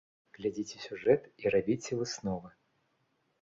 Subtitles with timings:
[0.35, 2.49] Глядзіце сюжэт і рабіце высновы.